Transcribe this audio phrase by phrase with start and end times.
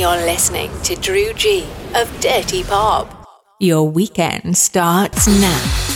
[0.00, 3.26] You're listening to Drew G of Dirty Pop.
[3.58, 5.89] Your weekend starts now.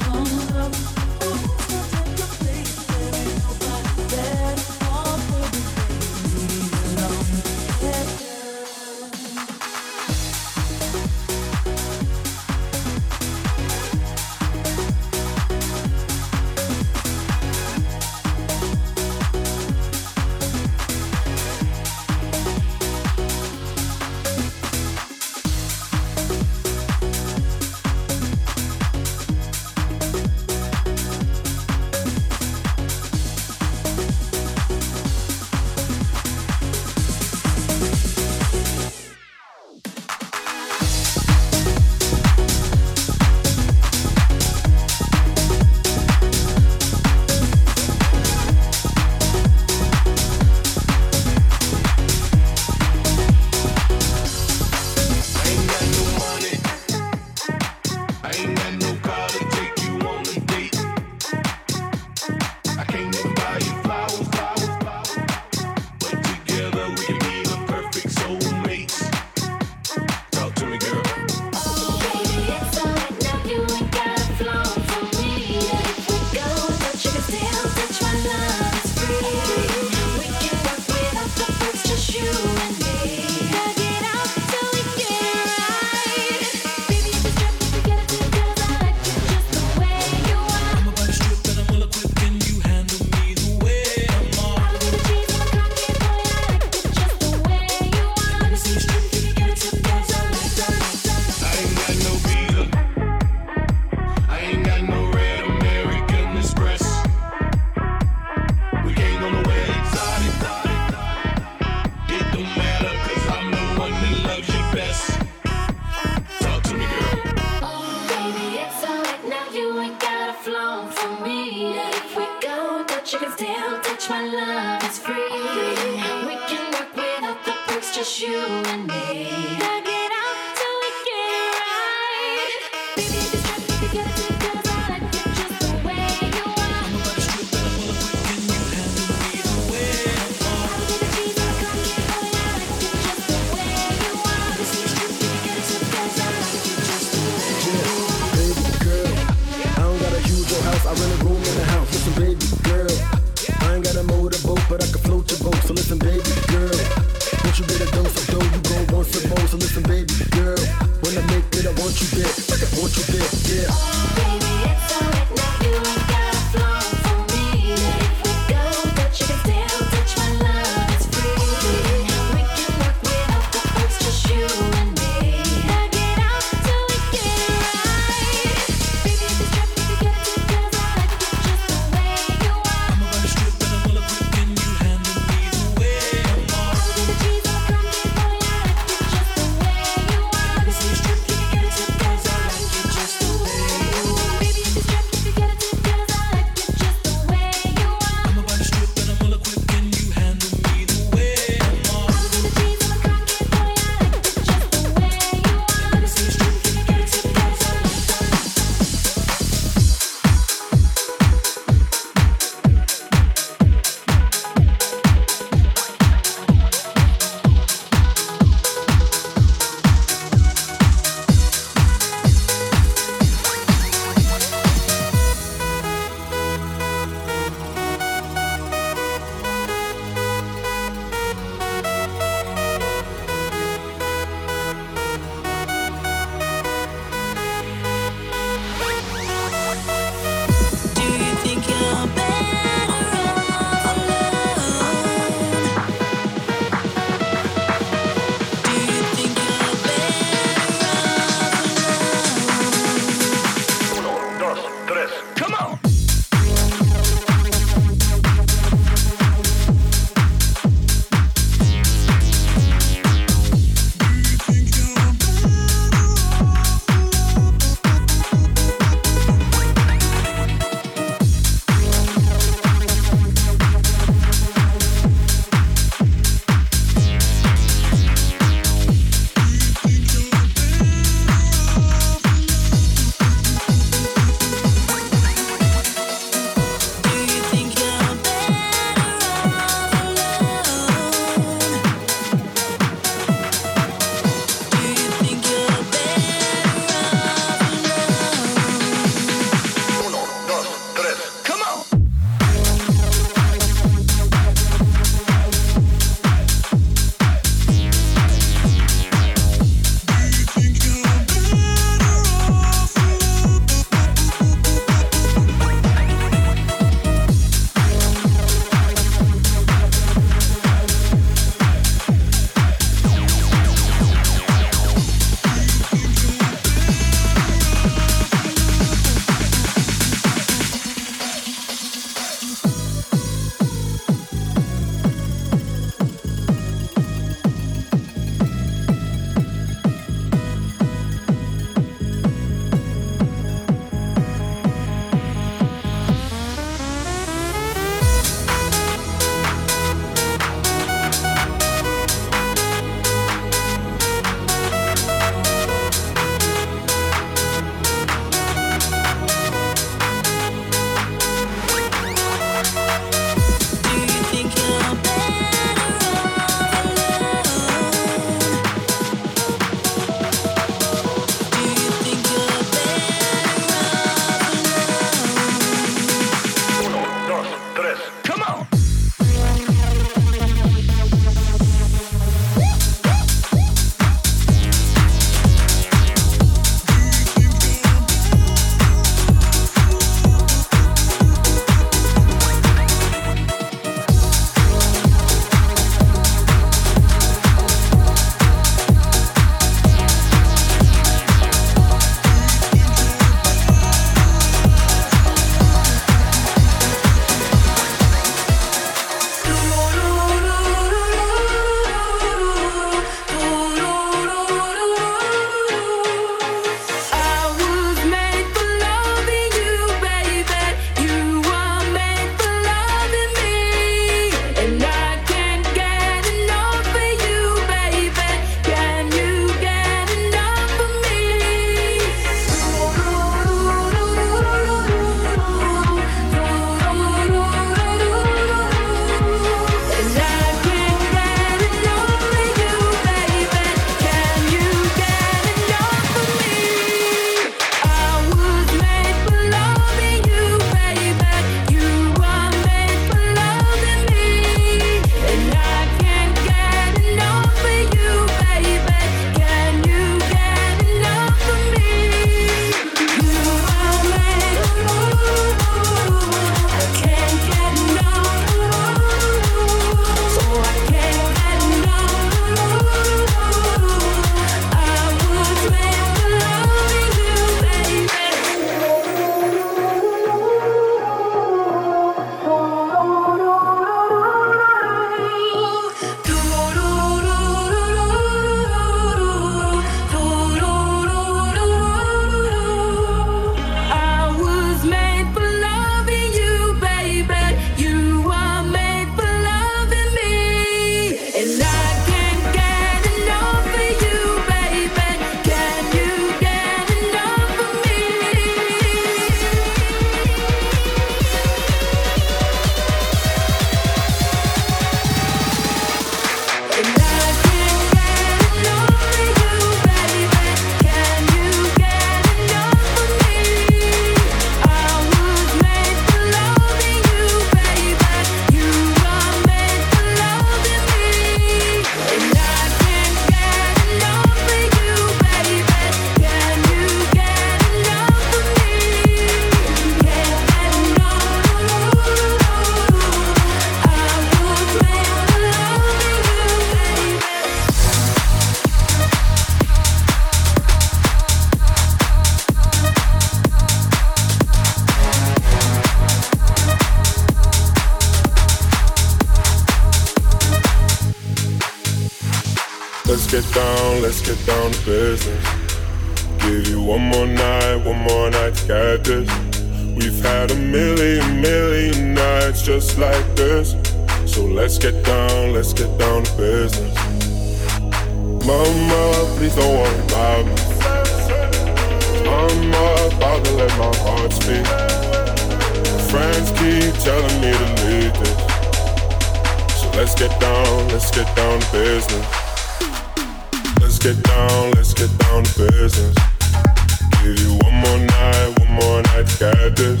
[599.14, 600.00] night got this.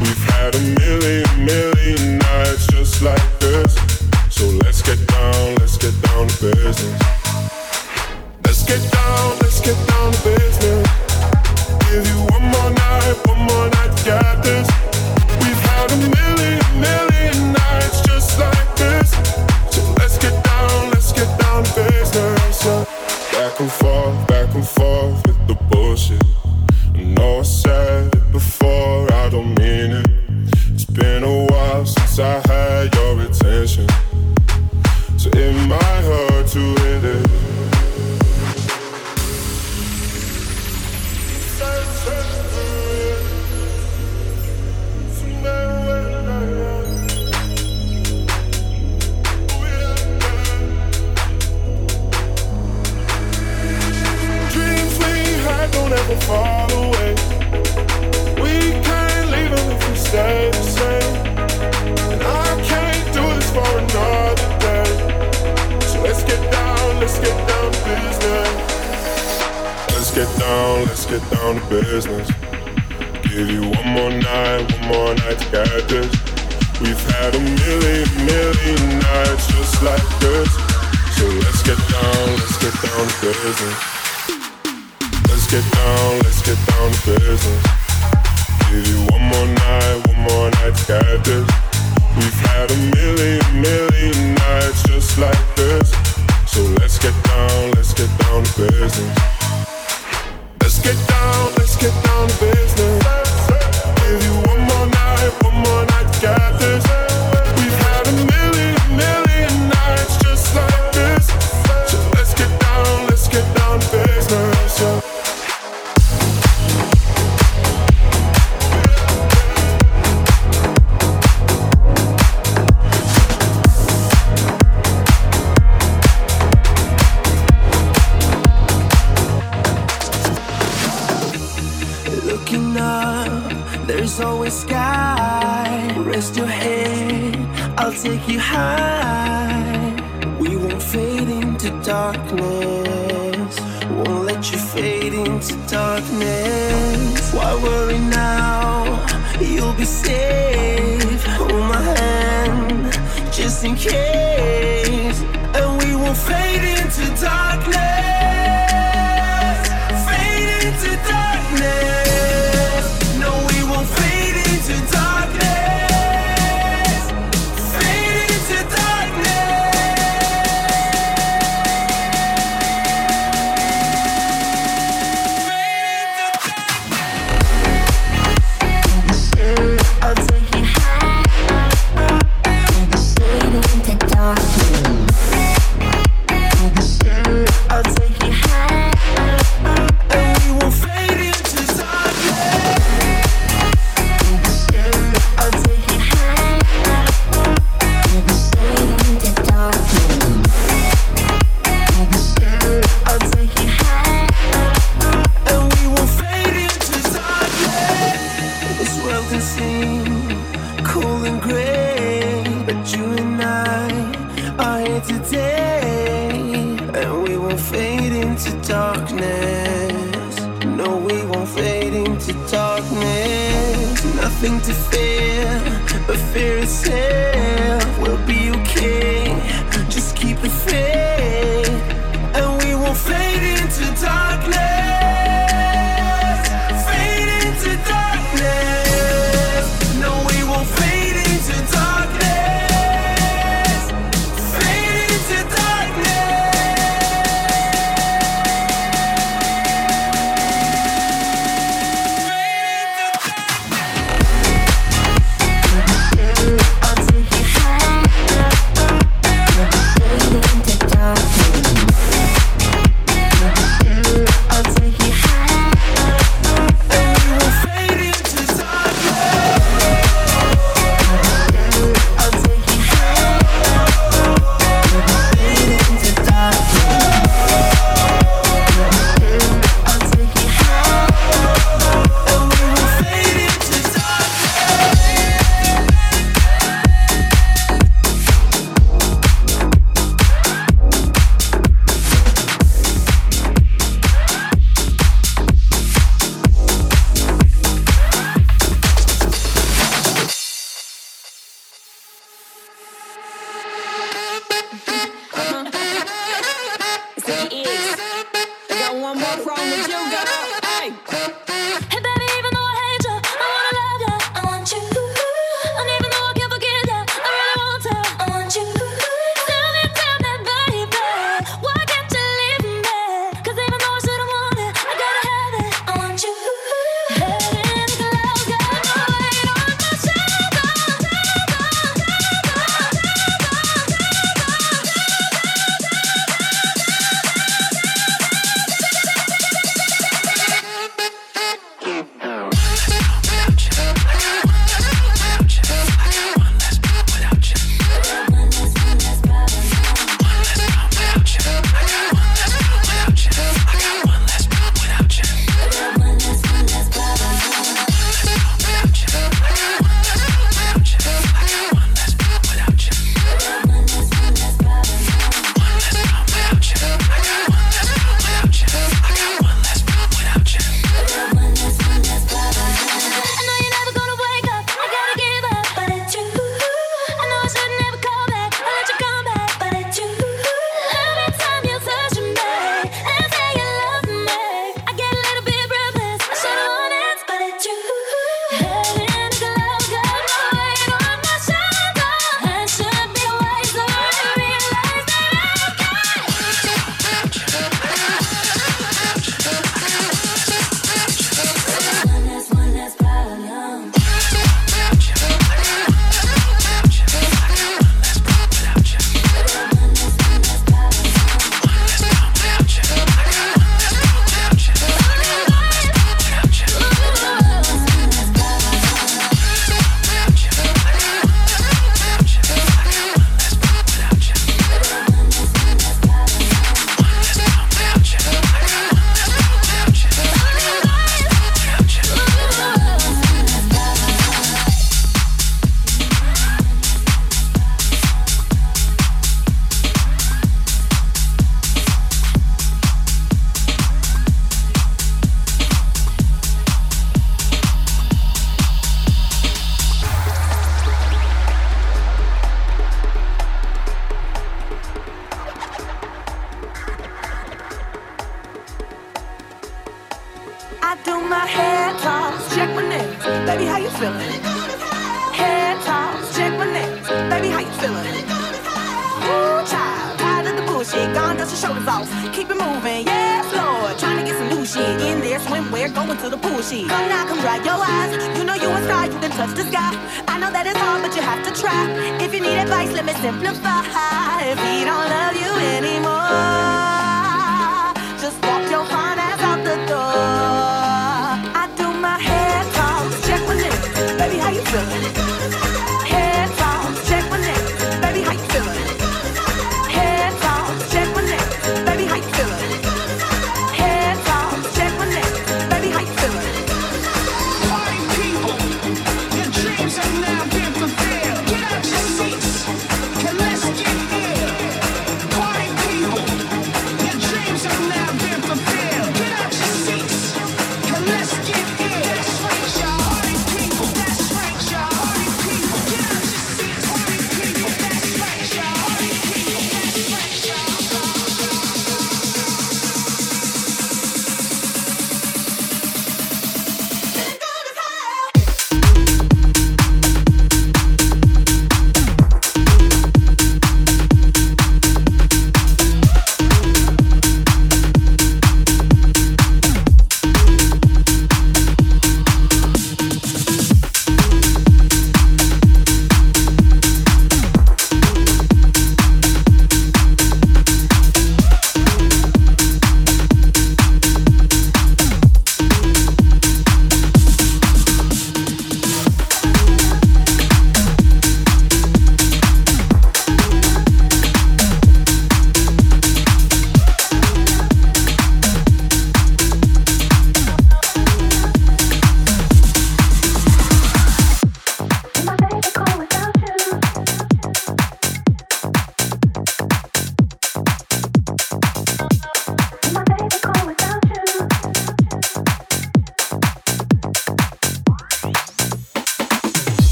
[0.00, 3.35] We've had a million, million nights just like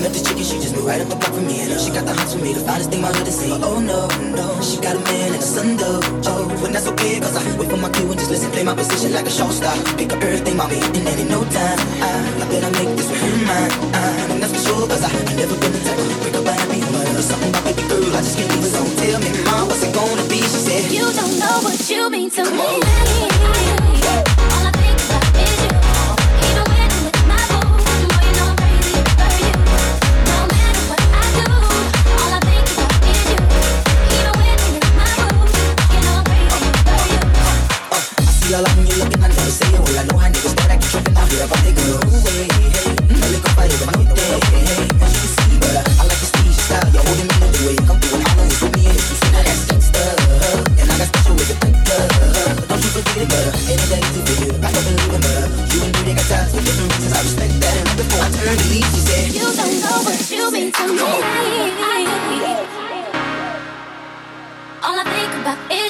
[0.00, 1.60] met the chicken, she just moved right up the block from me.
[1.60, 3.60] And she got the hots for me, the finest thing my hood has seen.
[3.62, 6.00] Oh no, no, she got a man in the sun though.
[6.32, 8.74] Oh, when that's okay, cause I wait for my cue and just listen, play my
[8.74, 9.76] position like a show star.
[9.96, 13.08] Pick up everything, mommy, and then in no time, I, I bet I make this
[13.10, 13.72] with her mine.
[13.94, 16.46] I, and that's for sure, cause I, I never been the type to break up
[16.48, 17.12] a happy woman.
[17.12, 18.68] There's something about baby girl, I just can't leave.
[19.00, 20.40] Tell me, mom, what's it gonna be?
[20.40, 23.79] She said, You don't know what you mean to me.
[38.50, 40.50] Y'all looking and they say, well, I know I need to.
[40.66, 42.02] I keep tripping off your body, girl.
[42.02, 42.98] Ooh, hey, hey.
[43.06, 44.90] Mm, look up, I hear my name, hey, hey.
[44.98, 46.82] What you see, but I, I like your style.
[46.90, 48.90] You're holding me the way you come through and holler with me.
[48.90, 50.02] And you see that gangsta.
[50.82, 52.02] And I got special with the paper.
[52.66, 54.50] Don't you forget it, but ain't that easy you.
[54.50, 55.22] I don't believe in
[55.70, 57.14] you and me, got ties for different reasons.
[57.14, 57.70] I respect that.
[57.78, 60.84] And right before I turn to leave, she You don't know what you mean to
[60.90, 61.06] me.
[64.82, 65.89] All I think about is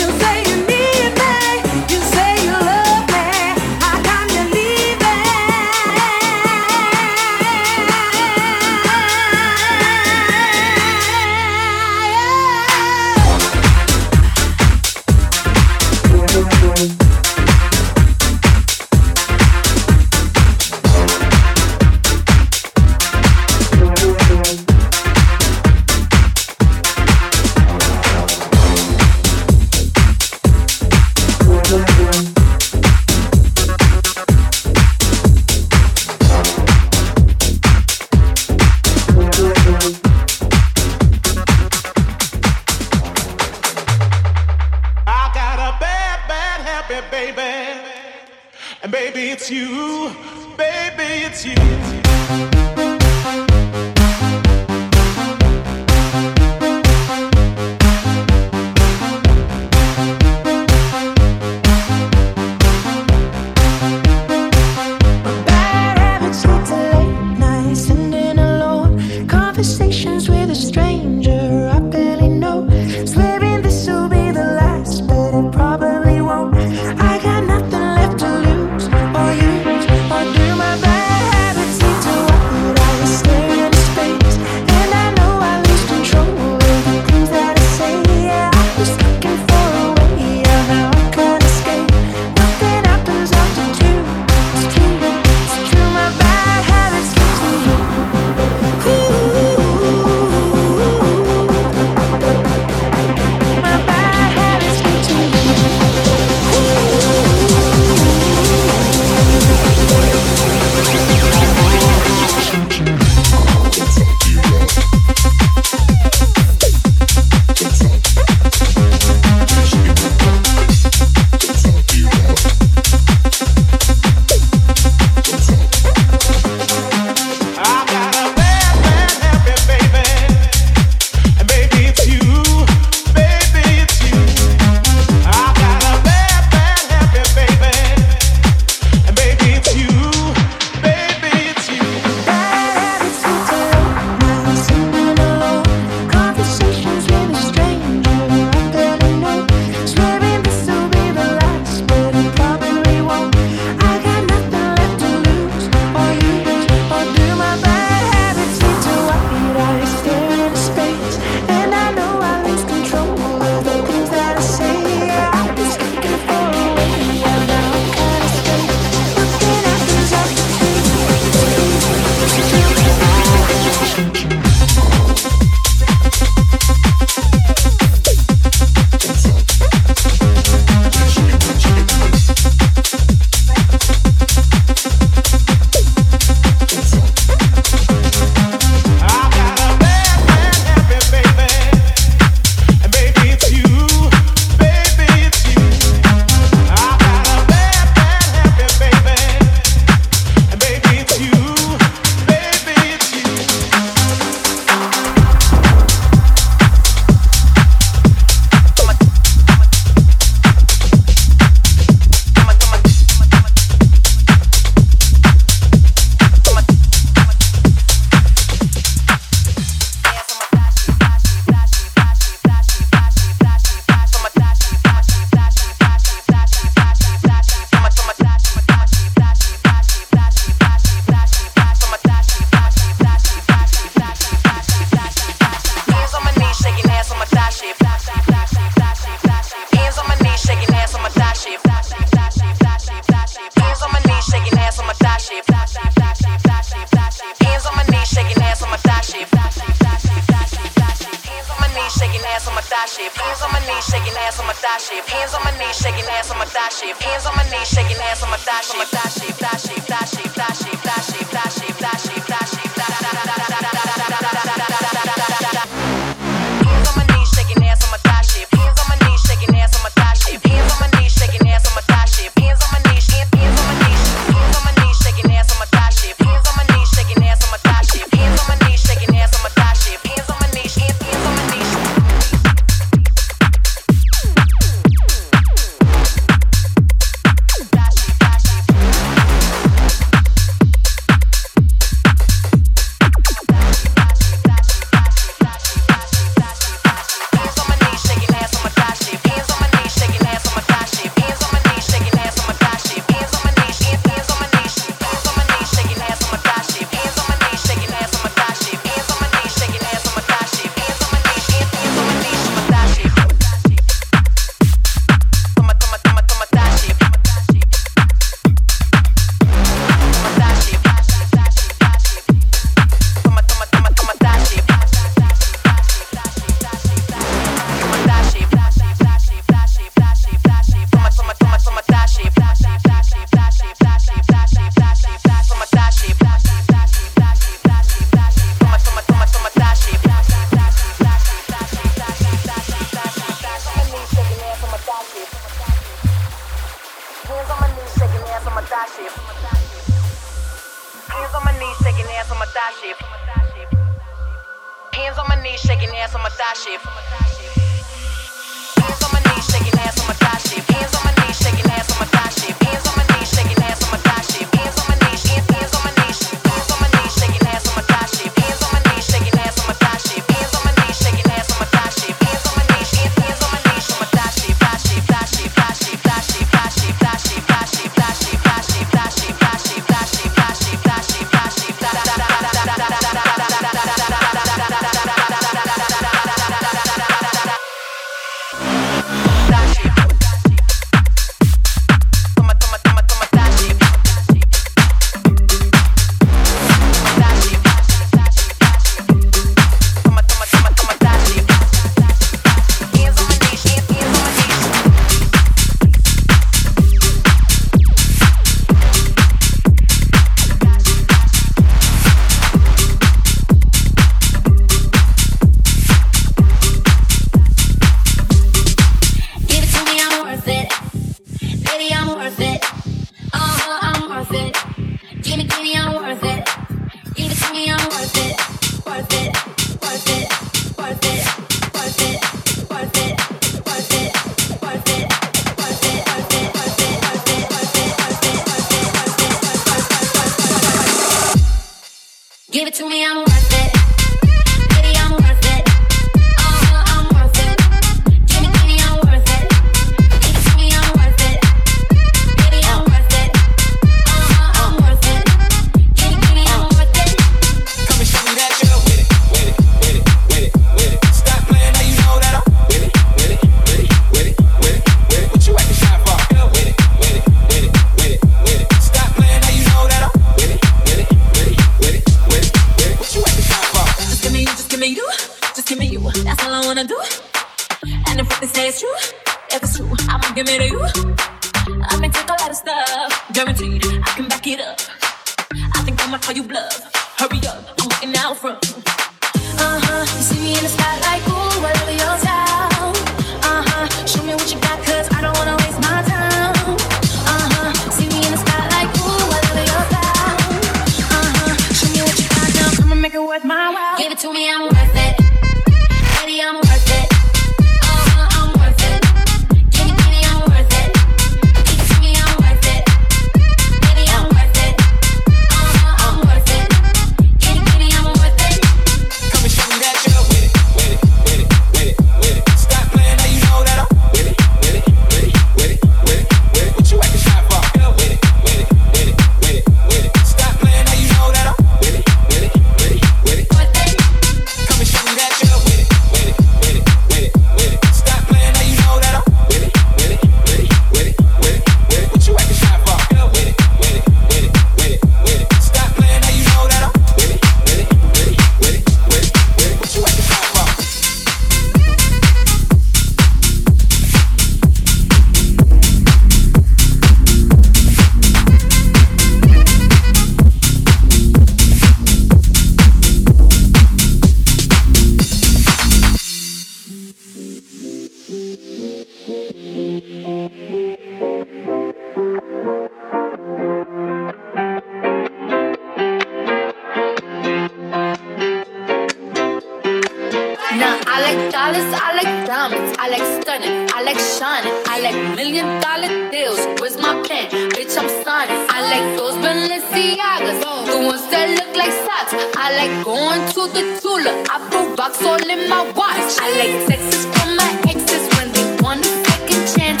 [590.85, 592.33] The ones that look like socks.
[592.57, 594.33] I like going to the Tula.
[594.49, 596.33] I put rocks all in my watch.
[596.41, 600.00] I like texts from my exes when they want a second chance.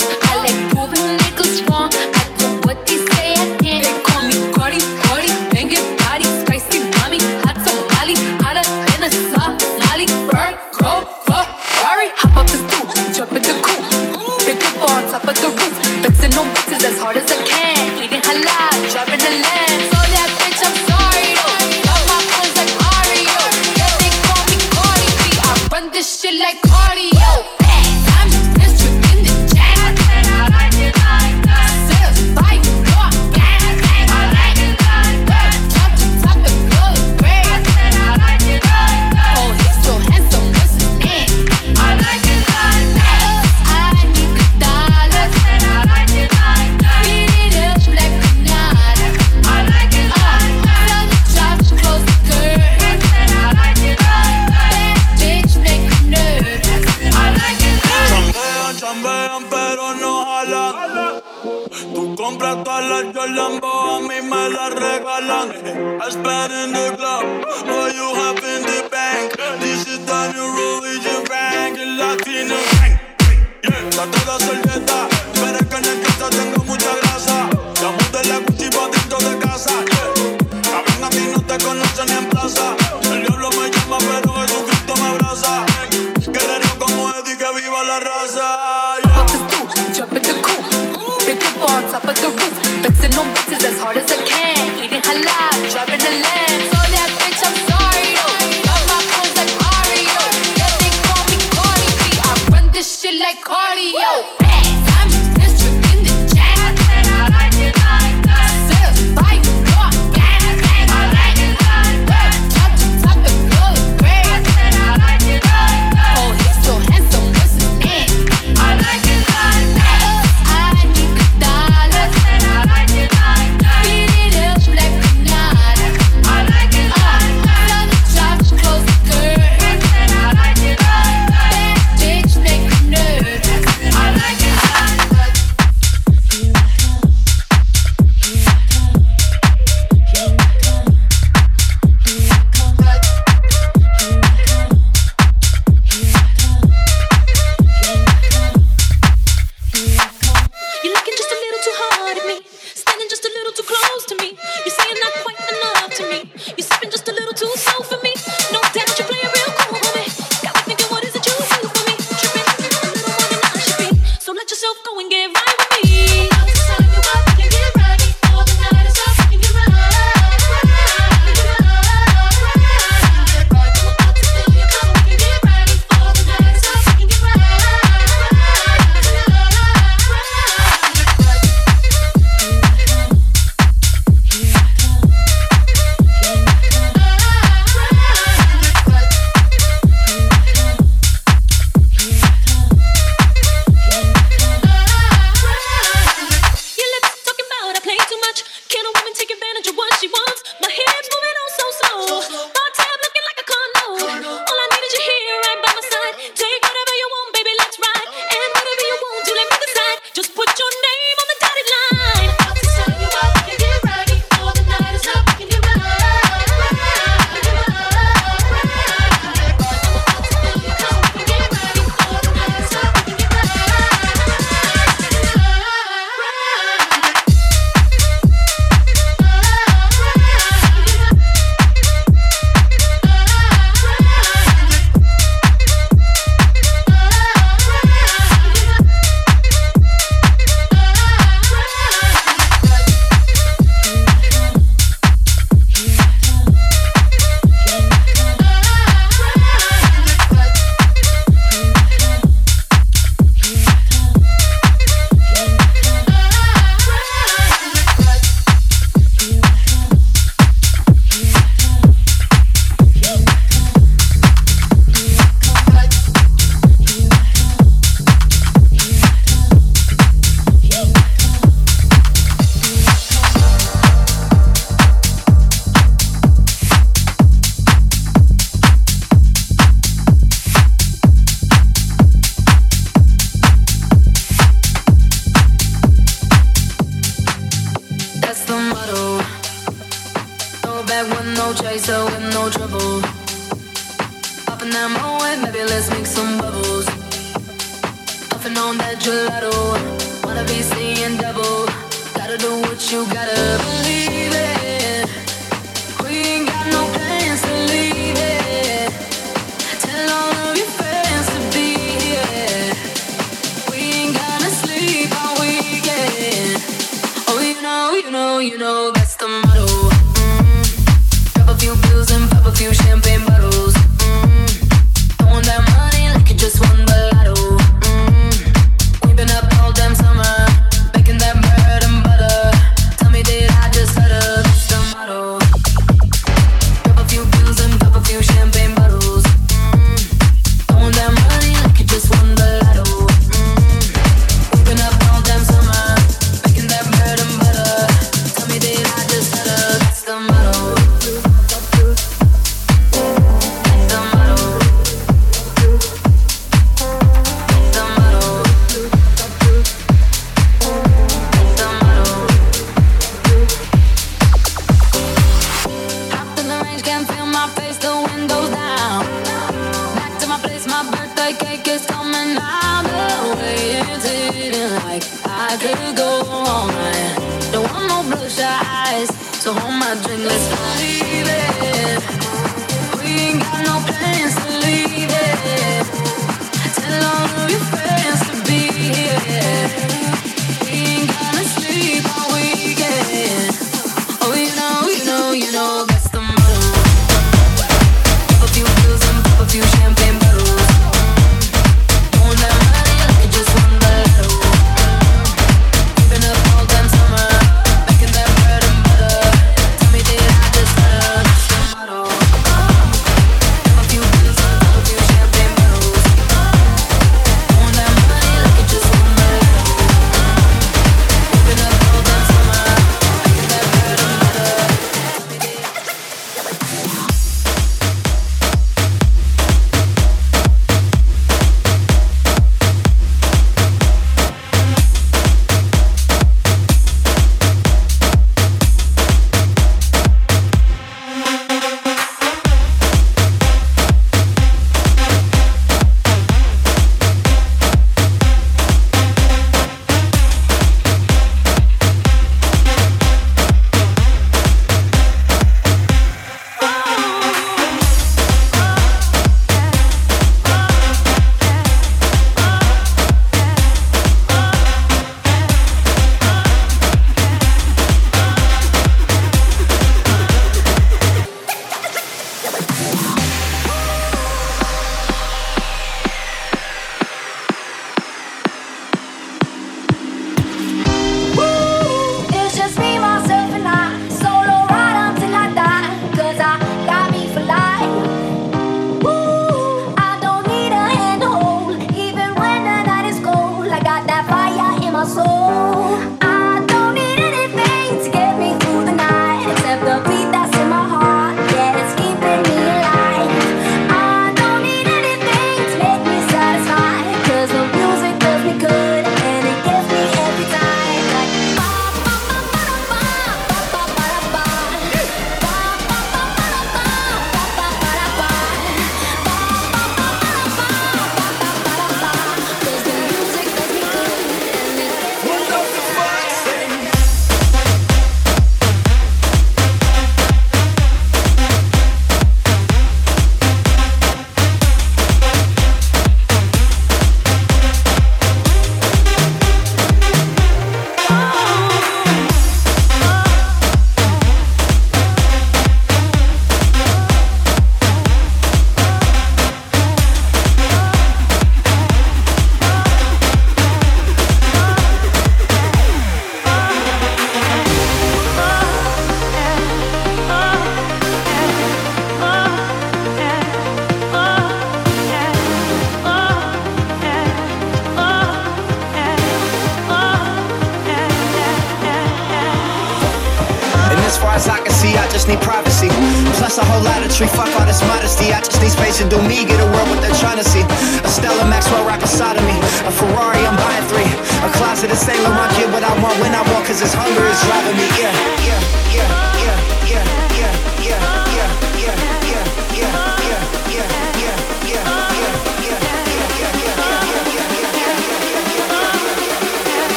[387.51, 387.80] you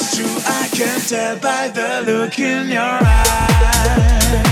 [0.00, 4.49] it's true, I can tell by the look in your eyes.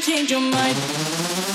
[0.00, 1.53] Change your mind.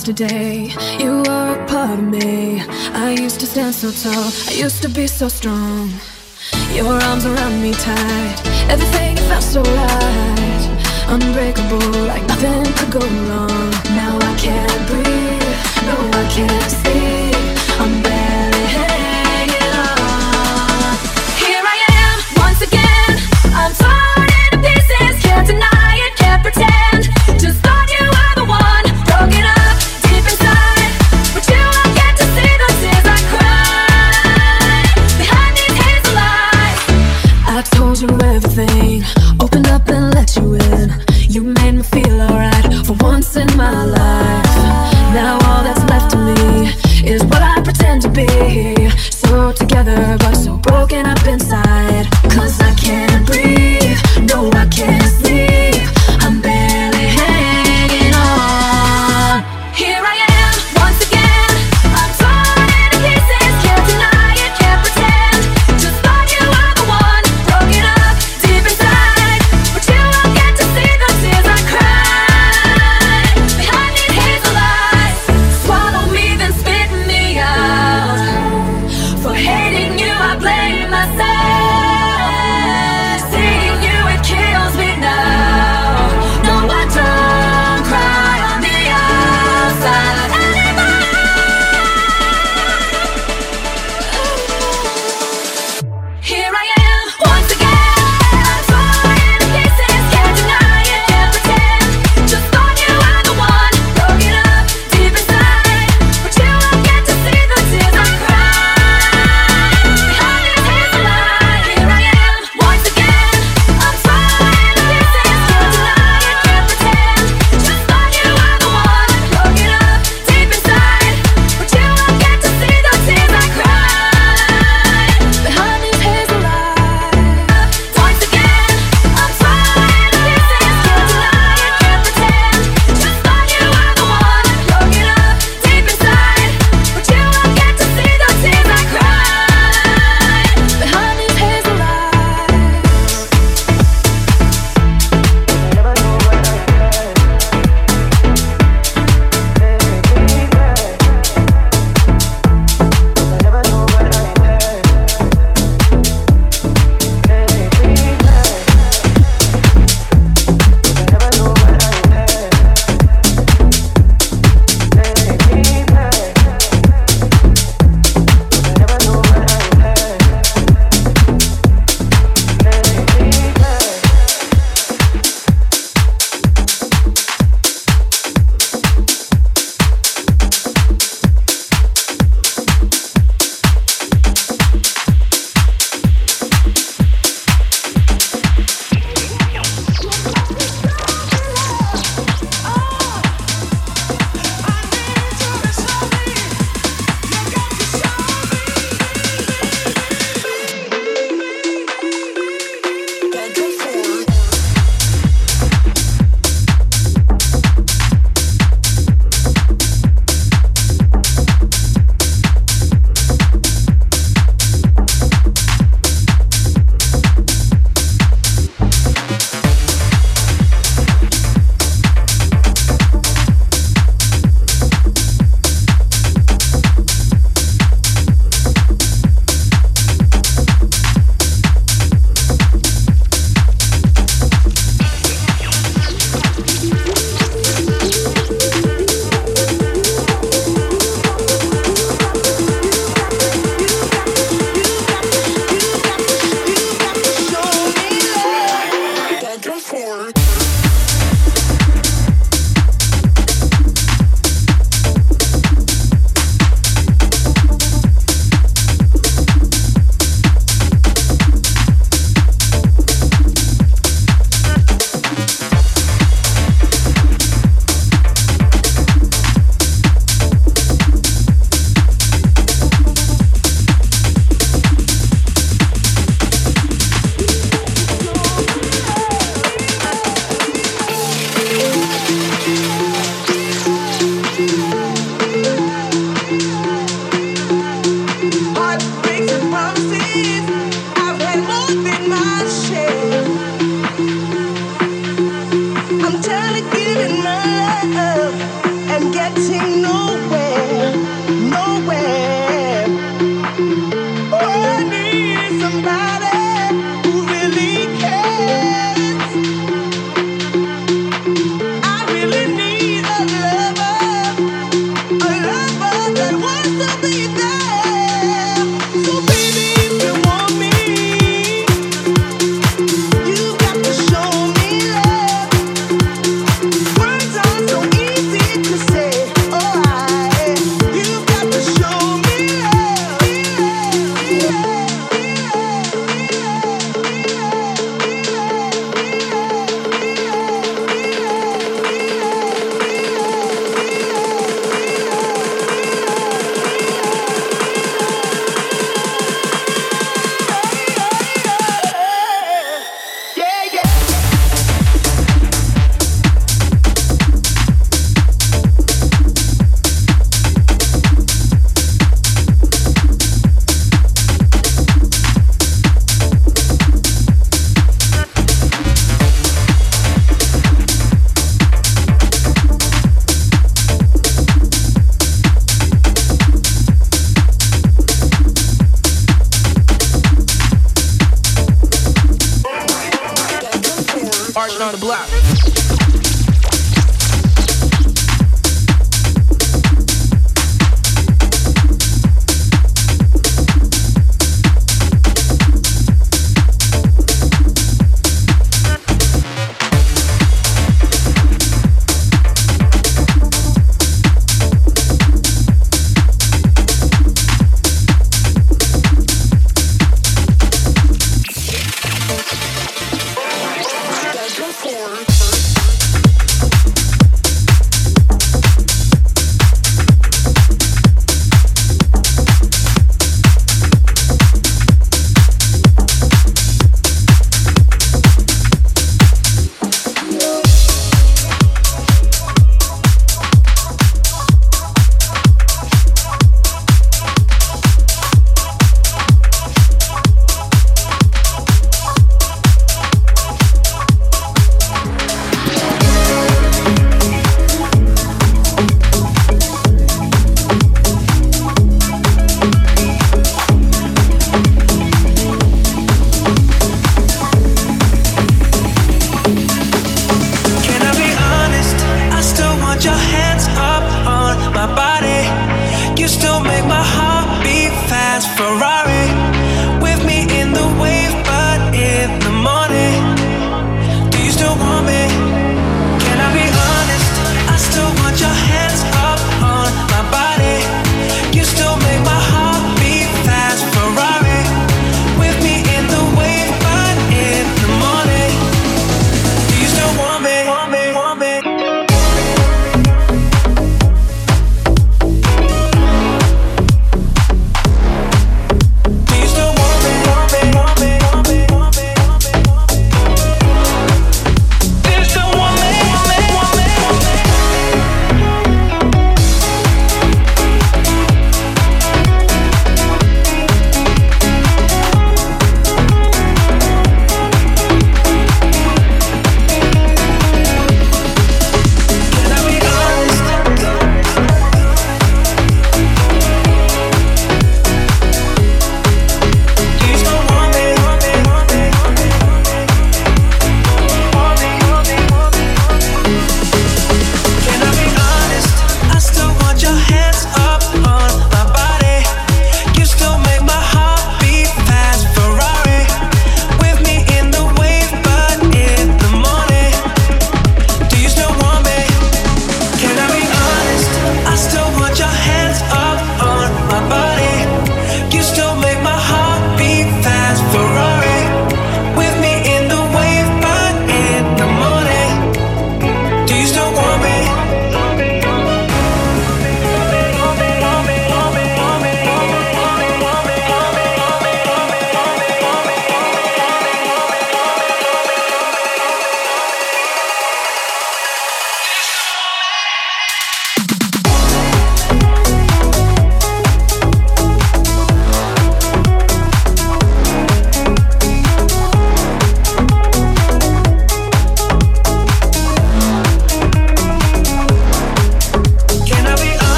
[0.00, 0.72] yesterday.
[0.98, 2.62] You were a part of me.
[2.94, 4.32] I used to stand so tall.
[4.48, 5.59] I used to be so strong.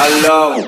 [0.00, 0.67] Hello.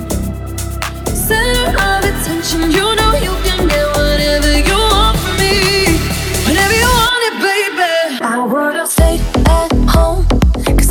[1.31, 2.61] center of attention.
[2.77, 5.55] You know you can get whatever you want from me.
[6.47, 7.93] Whenever you want it, baby.
[8.35, 9.21] I would have stayed
[9.57, 9.69] at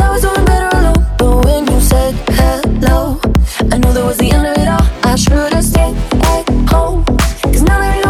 [0.06, 1.02] I was doing better alone.
[1.18, 3.20] But when you said hello,
[3.72, 4.86] I knew that was the end of it all.
[5.12, 5.96] I should have stayed
[6.34, 7.04] at home.
[7.52, 8.09] Cause now that I.